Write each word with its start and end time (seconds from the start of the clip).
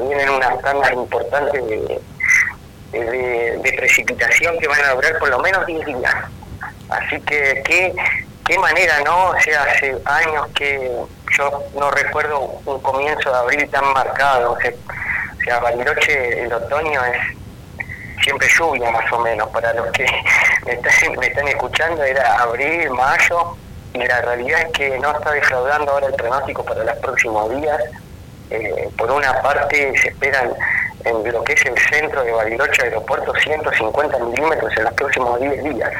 vienen 0.00 0.30
unas 0.30 0.60
tandas 0.62 0.92
importantes 0.92 1.66
de, 1.66 2.00
precipitación 3.76 4.58
que 4.58 4.68
van 4.68 4.80
a 4.84 4.94
durar 4.94 5.18
por 5.18 5.28
lo 5.28 5.38
menos 5.40 5.66
10 5.66 5.84
días. 5.86 6.14
Así 6.88 7.20
que 7.22 7.62
qué, 7.64 7.94
qué 8.46 8.58
manera, 8.58 9.00
¿no? 9.04 9.30
O 9.30 9.40
sea, 9.40 9.64
hace 9.64 9.96
años 10.04 10.46
que 10.54 10.90
yo 11.36 11.62
no 11.74 11.90
recuerdo 11.90 12.40
un 12.64 12.80
comienzo 12.80 13.30
de 13.30 13.36
abril 13.36 13.70
tan 13.70 13.92
marcado. 13.92 14.52
O 14.52 14.58
sea, 14.60 15.58
o 15.58 15.62
Bariloche, 15.62 16.42
el 16.42 16.52
otoño 16.52 17.04
es 17.04 17.18
siempre 18.22 18.48
lluvia 18.56 18.90
más 18.90 19.10
o 19.12 19.18
menos. 19.20 19.48
Para 19.50 19.72
los 19.74 19.90
que 19.92 20.06
me 20.66 20.72
están, 20.72 21.12
me 21.18 21.26
están 21.26 21.48
escuchando 21.48 22.02
era 22.02 22.42
abril, 22.42 22.90
mayo, 22.90 23.56
y 23.92 23.98
la 23.98 24.20
realidad 24.22 24.60
es 24.62 24.72
que 24.72 24.98
no 24.98 25.12
está 25.12 25.32
defraudando 25.32 25.92
ahora 25.92 26.06
el 26.06 26.14
pronóstico 26.14 26.64
para 26.64 26.84
los 26.84 26.96
próximos 26.96 27.50
días. 27.60 27.80
Eh, 28.50 28.88
por 28.96 29.10
una 29.10 29.40
parte 29.42 29.92
se 30.00 30.08
esperan 30.08 30.52
en 31.04 31.32
lo 31.32 31.44
que 31.44 31.52
es 31.52 31.64
el 31.66 31.78
centro 31.90 32.22
de 32.22 32.32
Bariloche 32.32 32.82
Aeropuerto 32.82 33.34
150 33.34 34.18
milímetros 34.18 34.72
en 34.76 34.84
los 34.84 34.92
próximos 34.94 35.40
10 35.40 35.64
días. 35.64 35.92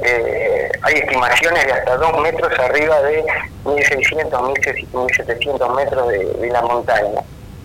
Eh, 0.00 0.70
hay 0.82 0.94
estimaciones 0.94 1.64
de 1.64 1.72
hasta 1.72 1.96
2 1.96 2.20
metros 2.20 2.58
arriba 2.58 3.00
de 3.02 3.24
1600, 3.64 4.48
1700 4.92 5.74
metros 5.74 6.08
de, 6.08 6.48
la 6.50 6.62
montaña. 6.62 7.20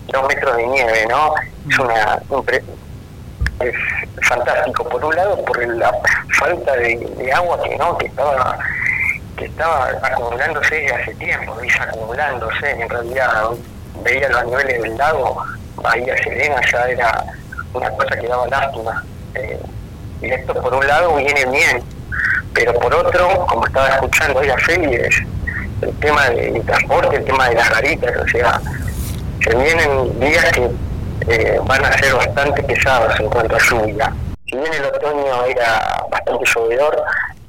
2 0.08 0.28
metros 0.28 0.56
de 0.56 0.66
nieve, 0.66 1.06
¿no? 1.08 1.34
Es 1.68 1.78
una 1.78 2.20
es 3.60 3.74
fantástico 4.26 4.84
por 4.88 5.04
un 5.04 5.14
lado 5.14 5.44
por 5.44 5.66
la 5.66 5.92
falta 6.38 6.76
de, 6.76 7.32
agua 7.32 7.62
que 7.62 7.76
no 7.76 7.96
que 7.98 8.06
estaba 8.06 8.58
que 9.36 9.44
estaba 9.44 9.88
acumulándose 10.02 10.74
desde 10.74 10.94
hace 10.94 11.14
tiempo 11.14 11.56
acumulándose 11.80 12.70
en 12.70 12.88
realidad 12.88 13.50
veía 14.02 14.28
los 14.28 14.44
niveles 14.46 14.82
del 14.82 14.96
lago 14.96 15.44
Bahía 15.76 16.16
Serena 16.22 16.60
ya 16.70 16.88
era 16.88 17.24
una 17.74 17.90
cosa 17.90 18.16
que 18.16 18.28
daba 18.28 18.46
lástima 18.48 19.04
eh, 19.34 19.58
y 20.20 20.30
esto 20.30 20.54
por 20.54 20.74
un 20.74 20.86
lado 20.86 21.16
viene 21.16 21.46
bien 21.46 21.82
pero 22.54 22.74
por 22.74 22.94
otro 22.94 23.46
como 23.46 23.66
estaba 23.66 23.88
escuchando 23.88 24.40
hoy 24.40 24.50
a 24.50 24.58
Félix 24.58 25.22
el 25.80 25.94
tema 25.98 26.28
del 26.30 26.62
transporte 26.64 27.16
el 27.16 27.24
tema 27.24 27.48
de 27.48 27.54
las 27.54 27.70
garitas 27.70 28.16
o 28.16 28.28
sea 28.28 28.60
se 29.44 29.56
vienen 29.56 30.20
días 30.20 30.52
que 30.52 30.70
eh, 31.28 31.60
van 31.64 31.84
a 31.84 31.92
ser 31.98 32.14
bastante 32.14 32.62
pesados 32.62 33.18
en 33.20 33.28
cuanto 33.28 33.56
a 33.56 33.58
lluvia. 33.58 34.12
Si 34.46 34.56
bien 34.56 34.72
el 34.72 34.84
otoño 34.84 35.44
era 35.46 36.04
bastante 36.10 36.44
llovedor, 36.54 37.02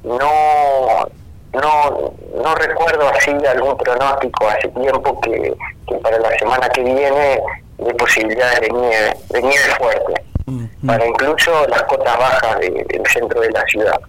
no, 0.03 1.07
no, 1.53 2.13
no 2.33 2.55
recuerdo 2.55 3.07
así 3.09 3.31
algún 3.45 3.77
pronóstico 3.77 4.47
hace 4.47 4.67
tiempo 4.69 5.19
que, 5.21 5.53
para 6.01 6.17
la 6.19 6.37
semana 6.37 6.67
que 6.69 6.81
viene 6.81 7.39
de 7.77 7.93
posibilidades 7.95 8.61
de 8.61 8.69
nieve, 8.69 9.13
de 9.29 9.41
nieve 9.41 9.75
fuerte, 9.77 10.13
mm, 10.45 10.63
mm. 10.81 10.87
para 10.87 11.05
incluso 11.05 11.67
las 11.67 11.83
cotas 11.83 12.17
bajas 12.17 12.59
del 12.59 13.03
centro 13.11 13.39
de 13.39 13.51
la 13.51 13.63
ciudad. 13.65 13.99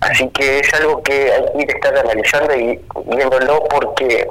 Así 0.00 0.28
que 0.30 0.60
es 0.60 0.74
algo 0.74 1.02
que 1.02 1.32
hay 1.32 1.66
que 1.66 1.72
estar 1.72 1.96
analizando 1.96 2.54
y 2.54 2.80
viéndolo 3.06 3.62
porque 3.64 4.26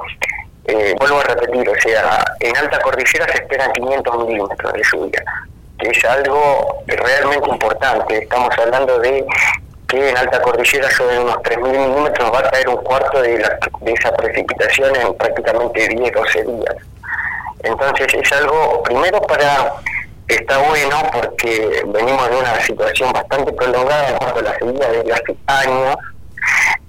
eh, 0.66 0.96
vuelvo 1.00 1.20
a 1.20 1.24
repetir, 1.24 1.70
o 1.70 1.82
sea, 1.82 2.24
en 2.40 2.58
alta 2.58 2.80
cordillera 2.80 3.28
se 3.28 3.44
esperan 3.44 3.72
500 3.74 4.28
milímetros 4.28 4.74
de 4.74 4.82
lluvia, 4.92 5.24
que 5.80 5.90
es 5.90 6.06
algo 6.06 6.84
realmente 6.88 7.50
importante. 7.50 8.18
Estamos 8.18 8.50
hablando 8.58 9.00
de 9.00 9.26
que 9.90 10.10
en 10.10 10.18
alta 10.18 10.42
cordillera 10.42 10.90
sobre 10.92 11.20
unos 11.20 11.36
3.000 11.38 11.88
milímetros 11.90 12.32
va 12.32 12.40
a 12.40 12.50
caer 12.52 12.70
un 12.70 12.78
cuarto 12.78 13.22
de, 13.22 13.38
de 13.38 13.92
esa 13.92 14.12
precipitación 14.14 14.96
en 14.96 15.14
prácticamente 15.16 15.88
10, 15.88 16.14
12 16.14 16.44
días. 16.44 16.76
Entonces 17.64 18.08
es 18.14 18.32
algo, 18.34 18.84
primero 18.84 19.20
para, 19.22 19.74
está 20.28 20.58
bueno 20.60 20.98
porque 21.12 21.84
venimos 21.88 22.30
de 22.30 22.38
una 22.38 22.62
situación 22.62 23.12
bastante 23.12 23.52
prolongada 23.54 24.10
en 24.10 24.18
cuanto 24.18 24.40
a 24.40 24.44
la 24.44 24.54
sequía 24.54 24.90
de 24.90 25.12
hace 25.12 25.36
años, 25.48 25.96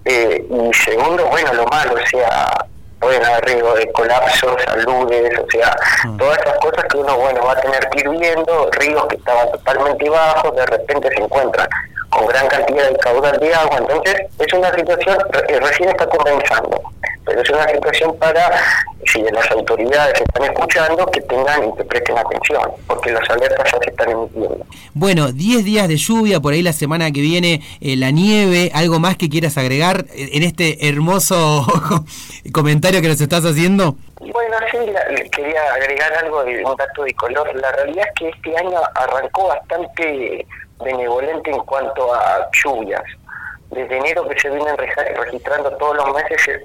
eh, 0.04 0.46
y 0.48 0.74
segundo, 0.74 1.26
bueno, 1.26 1.52
lo 1.54 1.66
malo, 1.66 1.94
o 1.94 2.06
sea, 2.06 2.66
pueden 3.00 3.24
haber 3.24 3.44
riesgo 3.46 3.74
de 3.74 3.90
colapsos, 3.92 4.62
saludes, 4.62 5.38
o 5.38 5.46
sea, 5.50 5.74
mm. 6.04 6.16
todas 6.18 6.38
esas 6.38 6.58
cosas 6.58 6.84
que 6.84 6.98
uno, 6.98 7.16
bueno, 7.16 7.44
va 7.44 7.52
a 7.52 7.60
tener 7.60 7.88
que 7.88 8.00
ir 8.00 8.08
viendo, 8.10 8.70
ríos 8.72 9.06
que 9.06 9.16
estaban 9.16 9.50
totalmente 9.52 10.08
bajos, 10.08 10.54
de 10.54 10.66
repente 10.66 11.08
se 11.08 11.22
encuentran 11.22 11.68
gran 12.40 12.48
cantidad 12.48 12.90
de 12.90 12.96
caudal 12.98 13.38
de 13.38 13.54
agua, 13.54 13.78
entonces 13.78 14.16
es 14.38 14.52
una 14.52 14.74
situación, 14.74 15.18
recién 15.60 15.88
está 15.88 16.06
comenzando, 16.06 16.82
pero 17.24 17.42
es 17.42 17.50
una 17.50 17.68
situación 17.68 18.16
para, 18.18 18.50
si 19.06 19.22
las 19.22 19.50
autoridades 19.50 20.20
están 20.20 20.44
escuchando, 20.44 21.06
que 21.06 21.20
tengan 21.22 21.68
y 21.68 21.76
que 21.76 21.84
presten 21.84 22.18
atención, 22.18 22.70
porque 22.86 23.12
las 23.12 23.28
alertas 23.30 23.72
ya 23.72 23.78
se 23.78 23.90
están 23.90 24.10
emitiendo. 24.10 24.66
Bueno, 24.94 25.32
10 25.32 25.64
días 25.64 25.88
de 25.88 25.96
lluvia, 25.96 26.40
por 26.40 26.52
ahí 26.52 26.62
la 26.62 26.72
semana 26.72 27.10
que 27.10 27.20
viene 27.20 27.62
eh, 27.80 27.96
la 27.96 28.10
nieve, 28.10 28.70
¿algo 28.74 28.98
más 28.98 29.16
que 29.16 29.28
quieras 29.28 29.58
agregar 29.58 30.06
en 30.14 30.42
este 30.42 30.88
hermoso 30.88 31.66
comentario 32.52 33.00
que 33.00 33.08
nos 33.08 33.20
estás 33.20 33.44
haciendo? 33.44 33.96
Bueno, 34.20 34.56
sí, 34.70 34.78
quería 35.32 35.62
agregar 35.74 36.12
algo 36.22 36.44
de 36.44 36.62
un 36.62 36.76
dato 36.76 37.04
de 37.04 37.14
color. 37.14 37.54
La 37.56 37.72
realidad 37.72 38.04
es 38.08 38.18
que 38.18 38.28
este 38.28 38.56
año 38.56 38.78
arrancó 38.94 39.48
bastante 39.48 40.46
benevolente 40.82 41.50
en 41.50 41.60
cuanto 41.60 42.12
a 42.14 42.48
lluvias. 42.52 43.02
Desde 43.70 43.98
enero 43.98 44.26
que 44.28 44.38
se 44.38 44.50
vienen 44.50 44.76
registrando 44.76 45.70
todos 45.76 45.96
los 45.96 46.12
meses 46.12 46.48
eh, 46.48 46.60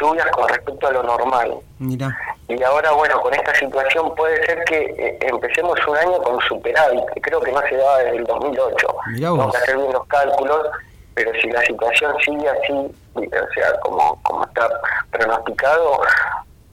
lluvias 0.00 0.26
con 0.30 0.48
respecto 0.48 0.86
a 0.86 0.92
lo 0.92 1.02
normal. 1.02 1.54
Mira. 1.80 2.16
Y 2.46 2.62
ahora, 2.62 2.92
bueno, 2.92 3.20
con 3.20 3.34
esta 3.34 3.54
situación 3.54 4.14
puede 4.14 4.44
ser 4.46 4.62
que 4.64 4.94
eh, 4.96 5.18
empecemos 5.20 5.78
un 5.88 5.96
año 5.96 6.22
con 6.22 6.40
superávit, 6.42 7.04
que 7.14 7.20
creo 7.22 7.40
que 7.40 7.50
no 7.50 7.60
se 7.62 7.76
daba 7.76 7.98
desde 7.98 8.18
el 8.18 8.24
2008. 8.24 8.86
Vamos 9.20 9.54
a 9.54 9.58
hacer 9.58 9.76
bien 9.76 9.92
los 9.92 10.06
cálculos, 10.06 10.68
pero 11.14 11.32
si 11.40 11.50
la 11.50 11.62
situación 11.62 12.14
sigue 12.24 12.48
así, 12.48 12.94
o 13.14 13.52
sea, 13.54 13.80
como, 13.80 14.20
como 14.22 14.44
está 14.44 14.68
pronosticado, 15.10 16.02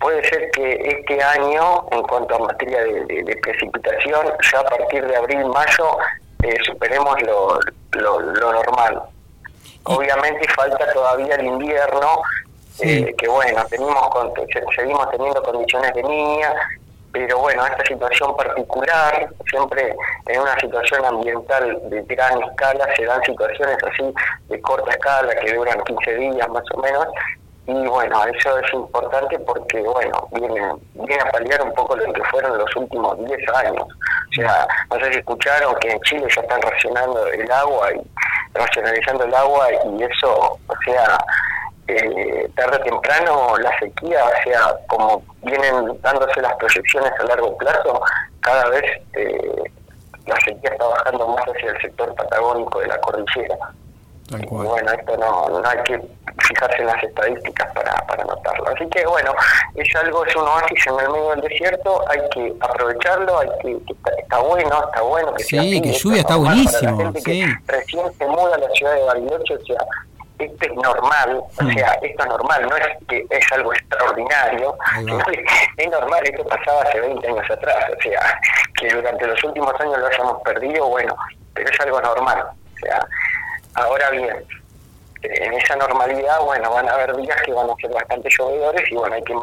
puede 0.02 0.28
ser 0.28 0.52
que 0.52 0.74
este 0.74 1.24
año, 1.24 1.86
en 1.92 2.02
cuanto 2.04 2.36
a 2.36 2.40
materia 2.40 2.84
de, 2.84 3.40
precipitación, 3.42 4.28
ya 4.52 4.60
a 4.60 4.64
partir 4.64 5.06
de 5.06 5.16
abril, 5.16 5.46
mayo, 5.46 5.98
eh, 6.44 6.58
superemos 6.66 7.16
lo, 7.24 7.60
lo, 7.94 8.54
normal. 8.54 9.02
Obviamente 9.84 10.48
falta 10.56 10.92
todavía 10.94 11.36
el 11.36 11.46
invierno, 11.46 12.22
eh, 12.80 13.14
que 13.18 13.28
bueno, 13.28 13.66
tenemos 13.70 14.10
seguimos 14.76 15.10
teniendo 15.12 15.42
condiciones 15.44 15.94
de 15.94 16.04
niña, 16.04 16.54
pero 17.12 17.40
bueno, 17.40 17.66
esta 17.66 17.84
situación 17.86 18.36
particular, 18.38 19.30
siempre 19.50 19.96
en 20.28 20.42
una 20.42 20.58
situación 20.60 21.06
ambiental 21.06 21.80
de 21.90 22.02
gran 22.04 22.42
escala, 22.42 22.88
se 22.96 23.06
dan 23.06 23.22
situaciones 23.24 23.78
así 23.84 24.14
de 24.48 24.62
corta 24.62 24.92
escala 24.92 25.36
que 25.36 25.54
duran 25.54 25.82
15 25.84 26.16
días 26.16 26.50
más 26.50 26.64
o 26.74 26.82
menos, 26.82 27.08
bueno, 28.02 28.26
eso 28.36 28.58
es 28.58 28.74
importante 28.74 29.38
porque, 29.40 29.80
bueno, 29.82 30.28
viene, 30.32 30.74
viene 30.96 31.22
a 31.22 31.32
paliar 31.32 31.62
un 31.62 31.74
poco 31.74 31.96
lo 31.96 32.12
que 32.12 32.24
fueron 32.26 32.58
los 32.58 32.76
últimos 32.76 33.16
10 33.26 33.50
años. 33.56 33.84
O 33.84 34.34
sea, 34.34 34.68
no 34.90 35.00
sé 35.00 35.14
si 35.14 35.20
escucharon 35.20 35.76
que 35.76 35.92
en 35.92 36.02
Chile 36.02 36.26
ya 36.36 36.42
están 36.42 36.62
racionando 36.62 37.28
el 37.28 37.52
agua 37.52 37.94
y 37.94 38.02
racionalizando 38.58 39.26
el 39.26 39.36
agua 39.36 39.68
y 39.72 40.04
eso, 40.04 40.58
o 40.68 40.76
sea, 40.84 41.18
eh, 41.88 42.50
tarde 42.56 42.78
o 42.78 42.82
temprano 42.82 43.58
la 43.58 43.78
sequía, 43.80 44.26
o 44.26 44.44
sea, 44.44 44.74
como 44.88 45.24
vienen 45.44 46.02
dándose 46.02 46.42
las 46.42 46.56
proyecciones 46.56 47.12
a 47.20 47.24
largo 47.26 47.56
plazo, 47.58 48.02
cada 48.40 48.68
vez 48.70 48.84
eh, 49.14 49.64
la 50.26 50.36
sequía 50.40 50.72
está 50.72 50.88
bajando 50.88 51.28
más 51.28 51.46
hacia 51.46 51.70
el 51.70 51.82
sector 51.82 52.16
patagónico 52.16 52.80
de 52.80 52.88
la 52.88 52.98
cordillera. 53.02 53.58
Bueno, 54.32 54.92
esto 54.92 55.18
no, 55.18 55.60
no 55.60 55.70
hay 55.70 55.84
que 55.84 56.00
fijarse 56.48 56.78
en 56.78 56.88
las 56.88 57.04
estadísticas 57.04 57.74
para, 57.74 57.94
para 58.08 58.24
notarlo. 58.24 58.68
Así 58.70 58.88
que 58.90 59.06
bueno, 59.06 59.34
es 59.76 59.96
algo, 59.96 60.26
es 60.26 60.36
un 60.36 60.44
oasis 60.44 60.88
en 60.88 61.00
el 61.00 61.10
medio 61.10 61.30
del 61.32 61.42
desierto, 61.42 62.04
hay 62.10 62.20
que 62.30 62.54
aprovecharlo, 62.60 63.40
hay 63.40 63.50
que, 63.62 63.78
está, 64.20 64.40
bueno, 64.40 64.84
está 64.86 65.02
bueno 65.02 65.34
que 65.34 65.44
Sí, 65.44 65.82
que 65.82 65.92
lluvia 65.92 66.22
está 66.22 66.36
buenísimo. 66.38 67.14
sí. 67.24 67.44
recién 67.68 68.14
se 68.18 68.26
muda 68.26 68.56
a 68.56 68.60
la 68.60 68.70
ciudad 68.70 68.96
de 68.96 69.04
Bariloche, 69.04 69.56
o 69.56 69.66
sea, 69.66 69.86
esto 70.40 70.66
es 70.66 70.74
normal, 70.76 71.38
o 71.38 71.64
mm. 71.64 71.74
sea, 71.74 71.92
esto 72.02 72.24
es 72.24 72.30
normal, 72.30 72.68
no 72.70 72.76
es 72.78 72.88
que 73.08 73.26
es 73.30 73.52
algo 73.52 73.74
extraordinario, 73.74 74.76
es, 75.78 75.92
normal, 75.92 76.22
esto 76.24 76.44
pasaba 76.46 76.82
hace 76.84 77.00
20 77.00 77.28
años 77.28 77.52
atrás, 77.52 77.86
o 77.98 78.02
sea, 78.02 78.40
que 78.80 78.90
durante 78.90 79.28
los 79.28 79.44
últimos 79.44 79.74
años 79.80 80.00
lo 80.00 80.08
hayamos 80.08 80.42
perdido, 80.44 80.88
bueno, 80.88 81.16
pero 81.54 81.70
es 81.70 81.80
algo 81.82 82.02
normal, 82.02 82.44
o 82.44 82.80
sea, 82.80 83.08
Ahora 83.76 84.10
bien, 84.12 84.46
en 85.24 85.54
esa 85.54 85.76
normalidad, 85.76 86.40
bueno, 86.42 86.72
van 86.72 86.90
a 86.90 86.94
haber 86.94 87.16
días 87.18 87.42
que 87.44 87.54
van 87.54 87.70
a 87.70 87.76
ser 87.76 87.92
bastante 87.92 88.30
llovedores 88.38 88.92
y 88.92 88.96
bueno, 88.96 89.16
hay 89.16 89.24
que 89.24 89.36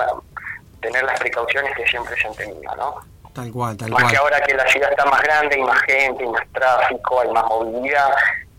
tener 0.80 1.04
las 1.04 1.18
precauciones 1.18 1.74
que 1.76 1.86
siempre 1.86 2.14
se 2.20 2.28
han 2.28 2.34
tenido, 2.34 2.76
¿no? 2.76 2.96
Tal 3.32 3.52
cual, 3.52 3.76
tal 3.76 3.90
más 3.90 4.02
cual. 4.02 4.12
que 4.12 4.18
ahora 4.18 4.40
que 4.40 4.54
la 4.54 4.66
ciudad 4.66 4.90
está 4.90 5.04
más 5.04 5.22
grande, 5.22 5.56
hay 5.56 5.62
más 5.62 5.80
gente, 5.82 6.24
hay 6.24 6.30
más 6.30 6.42
tráfico, 6.52 7.20
hay 7.20 7.30
más 7.30 7.44
movilidad, 7.44 8.10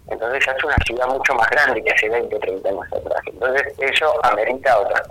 entonces 0.08 0.46
ya 0.46 0.52
es 0.54 0.64
una 0.64 0.78
ciudad 0.86 1.08
mucho 1.08 1.36
más 1.36 1.50
grande 1.50 1.84
que 1.84 1.92
hace 1.92 2.10
20 2.10 2.36
o 2.36 2.40
30 2.40 2.70
años 2.70 2.88
atrás. 2.88 3.22
Entonces 3.26 3.74
eso 3.78 4.26
amerita 4.26 4.80
otras, 4.80 5.02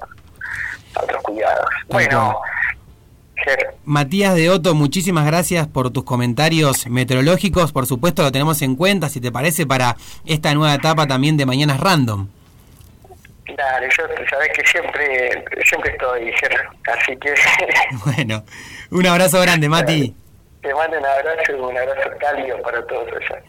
otros 1.00 1.22
cuidados. 1.22 1.68
bueno, 1.88 2.40
Matías 3.84 4.34
de 4.34 4.50
Otto, 4.50 4.74
muchísimas 4.74 5.26
gracias 5.26 5.66
por 5.66 5.90
tus 5.90 6.04
comentarios 6.04 6.86
meteorológicos. 6.88 7.72
Por 7.72 7.86
supuesto, 7.86 8.22
lo 8.22 8.32
tenemos 8.32 8.60
en 8.62 8.76
cuenta, 8.76 9.08
si 9.08 9.20
te 9.20 9.32
parece, 9.32 9.66
para 9.66 9.96
esta 10.26 10.54
nueva 10.54 10.74
etapa 10.74 11.06
también 11.06 11.36
de 11.36 11.46
Mañanas 11.46 11.80
Random. 11.80 12.28
Dale, 13.56 13.88
yo 13.96 14.04
sabes 14.30 14.48
que 14.54 14.66
siempre, 14.66 15.44
siempre 15.64 15.90
estoy, 15.92 16.32
así 16.92 17.16
que... 17.16 17.34
bueno, 18.04 18.44
un 18.90 19.06
abrazo 19.06 19.40
grande, 19.40 19.68
Mati. 19.68 20.14
Te 20.62 20.74
mando 20.74 20.98
un 20.98 21.06
abrazo, 21.06 21.68
un 21.68 21.78
abrazo 21.78 22.10
cálido 22.20 22.60
para 22.62 22.86
todos 22.86 23.08
allá. 23.08 23.42